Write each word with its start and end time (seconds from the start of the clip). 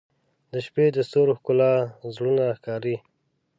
•د 0.51 0.53
شپې 0.65 0.85
د 0.95 0.97
ستورو 1.07 1.37
ښکلا 1.39 1.73
زړونه 2.15 2.41
راښکاري. 2.49 2.95